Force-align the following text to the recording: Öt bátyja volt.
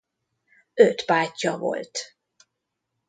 Öt 0.73 1.03
bátyja 1.07 1.57
volt. 1.57 2.15